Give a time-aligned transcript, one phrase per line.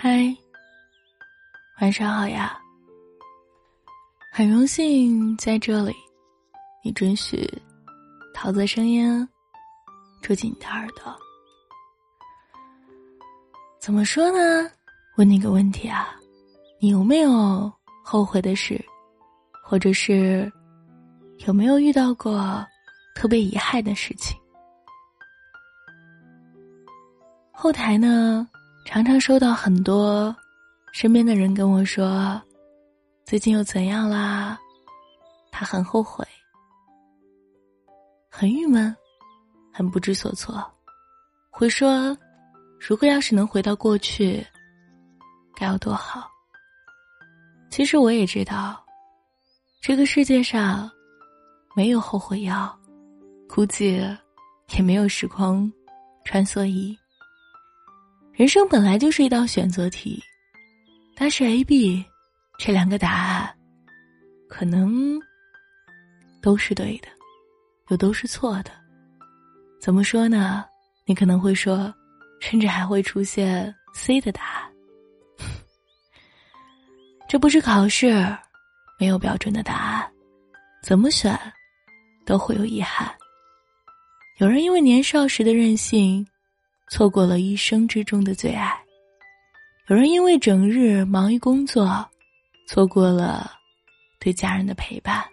[0.00, 0.32] 嗨，
[1.80, 2.56] 晚上好呀！
[4.30, 5.92] 很荣幸在这里，
[6.84, 7.44] 你准许
[8.32, 9.28] 桃子声音
[10.22, 11.12] 住进你的耳朵。
[13.80, 14.70] 怎么说呢？
[15.16, 16.14] 问你个问题啊，
[16.78, 17.68] 你有没有
[18.04, 18.80] 后悔的事，
[19.64, 20.48] 或者是
[21.38, 22.64] 有没有遇到过
[23.16, 24.38] 特别遗憾的事情？
[27.50, 28.48] 后台呢？
[28.90, 30.34] 常常收到很多
[30.92, 32.40] 身边的人跟我说，
[33.26, 34.58] 最近又怎样啦？
[35.52, 36.26] 他很后悔，
[38.30, 38.96] 很郁闷，
[39.70, 40.64] 很不知所措，
[41.50, 42.16] 会说，
[42.80, 44.42] 如果要是能回到过去，
[45.54, 46.26] 该有多好。
[47.68, 48.82] 其实我也知道，
[49.82, 50.90] 这个世界上
[51.76, 52.74] 没有后悔药，
[53.50, 54.00] 估计
[54.74, 55.70] 也没有时光
[56.24, 56.98] 穿梭仪。
[58.38, 60.22] 人生本来就是一道选择题，
[61.16, 62.04] 但是 A、B
[62.56, 63.52] 这两个答案，
[64.48, 65.18] 可能
[66.40, 67.08] 都是对的，
[67.88, 68.70] 又都是错的。
[69.80, 70.64] 怎么说呢？
[71.04, 71.92] 你可能会说，
[72.38, 74.72] 甚至还会出现 C 的答案。
[77.28, 78.24] 这不是考试，
[79.00, 80.08] 没有标准的答案，
[80.80, 81.36] 怎么选
[82.24, 83.12] 都会有遗憾。
[84.36, 86.24] 有人因为年少时的任性。
[86.90, 88.78] 错过了一生之中的最爱，
[89.88, 92.04] 有人因为整日忙于工作，
[92.66, 93.50] 错过了
[94.18, 95.24] 对家人的陪伴。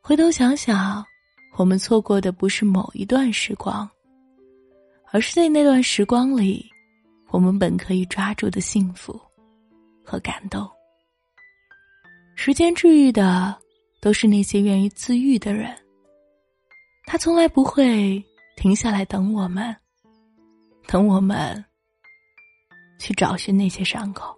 [0.00, 1.04] 回头想想，
[1.56, 3.88] 我们错过的不是某一段时光，
[5.10, 6.64] 而是在那段时光里，
[7.30, 9.20] 我们本可以抓住的幸福
[10.04, 10.68] 和感动。
[12.36, 13.54] 时间治愈的，
[14.00, 15.76] 都是那些愿意自愈的人。
[17.04, 18.24] 他从来不会
[18.56, 19.74] 停下来等我们。
[20.90, 21.62] 等我们
[22.98, 24.34] 去找寻那些伤口，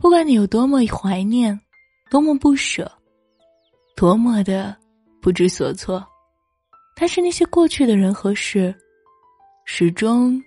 [0.00, 1.58] 不管你有多么怀念，
[2.10, 2.90] 多么不舍，
[3.94, 4.76] 多么的
[5.22, 6.04] 不知所措，
[6.96, 8.74] 但是那些过去的人和事，
[9.64, 10.42] 始终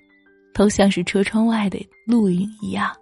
[0.54, 2.94] 都像是车窗外的路影一样，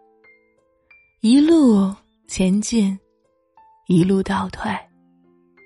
[1.21, 1.91] 一路
[2.27, 2.95] 前进，
[3.87, 4.71] 一路倒退。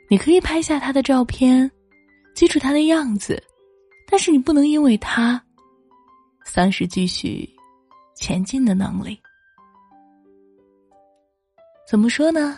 [0.10, 1.70] 你可以拍下他的照片，
[2.34, 3.44] 记住他的样子，
[4.08, 5.45] 但是你不能因为他。
[6.46, 7.50] 丧失继续
[8.16, 9.20] 前进的能力。
[11.86, 12.58] 怎么说呢？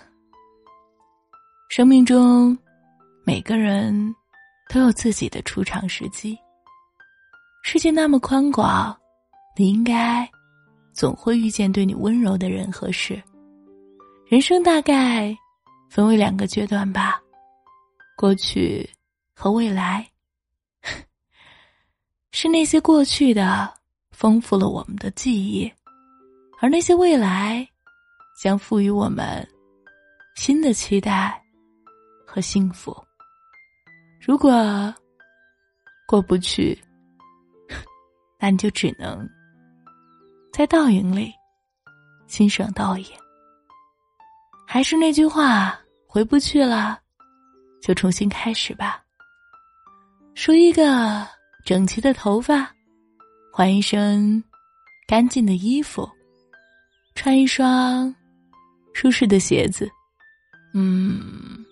[1.69, 2.57] 生命中
[3.25, 4.15] 每个人
[4.69, 6.37] 都有自己的出场时机。
[7.63, 8.97] 世界那么宽广，
[9.57, 10.29] 你应该
[10.93, 13.21] 总会遇见对你温柔的人和事。
[14.27, 15.35] 人生大概
[15.89, 17.21] 分为两个阶段吧：
[18.15, 18.89] 过去
[19.33, 20.09] 和未来。
[22.31, 23.76] 是那些过去的。
[24.17, 25.71] 丰富了我们的记忆，
[26.59, 27.63] 而那些未来，
[28.35, 29.47] 将赋予我们
[30.35, 31.39] 新的期待
[32.25, 32.97] 和幸福。
[34.19, 34.51] 如果
[36.07, 36.75] 过不去，
[38.41, 39.23] 那你就只能
[40.51, 41.31] 在倒影里
[42.25, 43.05] 欣赏倒影。
[44.65, 46.99] 还是那句话，回不去了，
[47.83, 48.99] 就重新开始吧。
[50.33, 51.23] 梳一个
[51.63, 52.75] 整齐的头发。
[53.57, 54.43] 换一身
[55.07, 56.07] 干净的衣服，
[57.15, 58.13] 穿一双
[58.93, 59.89] 舒适的鞋子，
[60.75, 61.65] 嗯，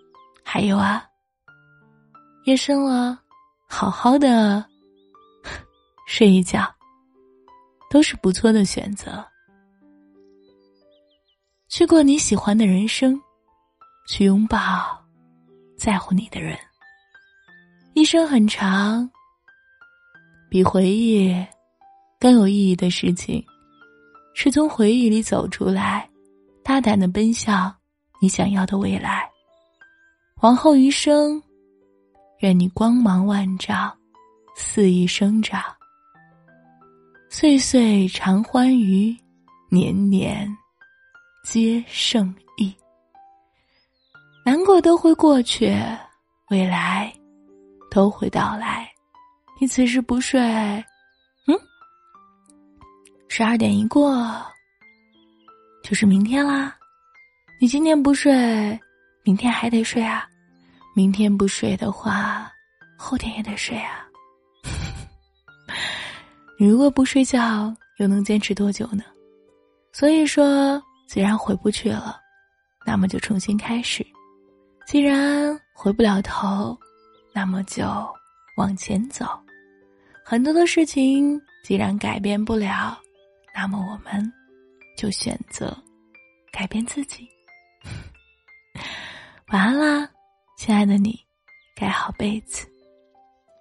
[0.43, 1.07] 还有啊，
[2.45, 3.21] 夜深了，
[3.69, 4.65] 好好的
[6.09, 6.67] 睡一觉，
[7.91, 9.23] 都是不错的选择。
[11.69, 13.21] 去过你喜欢的人生，
[14.07, 14.59] 去拥抱
[15.77, 16.57] 在乎你的人。
[17.93, 19.07] 一生很长，
[20.49, 21.45] 比回忆。
[22.19, 23.43] 更有意义的事情，
[24.33, 26.09] 是从回忆里走出来，
[26.63, 27.75] 大胆的奔向
[28.21, 29.29] 你想要的未来。
[30.41, 31.41] 往后余生，
[32.39, 33.91] 愿你光芒万丈，
[34.55, 35.63] 肆意生长。
[37.29, 39.15] 岁岁常欢愉，
[39.69, 40.47] 年年
[41.43, 42.73] 皆胜意。
[44.45, 45.75] 难过都会过去，
[46.49, 47.13] 未来
[47.91, 48.89] 都会到来。
[49.59, 50.39] 你此时不睡。
[53.37, 54.41] 十二点一过，
[55.83, 56.73] 就是明天啦。
[57.59, 58.31] 你今天不睡，
[59.23, 60.25] 明天还得睡啊。
[60.95, 62.49] 明天不睡的话，
[62.97, 64.07] 后天也得睡啊。
[66.57, 69.03] 你如果不睡觉，又能坚持多久呢？
[69.91, 72.17] 所以说，既然回不去了，
[72.85, 74.01] 那么就重新开始；
[74.87, 76.79] 既然回不了头，
[77.33, 77.83] 那么就
[78.55, 79.27] 往前走。
[80.23, 82.97] 很多的事情，既然改变不了。
[83.55, 84.33] 那么我们
[84.97, 85.75] 就选择
[86.51, 87.25] 改变自己。
[89.47, 90.09] 晚安啦，
[90.57, 91.17] 亲爱的你，
[91.75, 92.67] 盖好被子，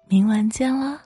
[0.09, 1.04] 明晚见啦。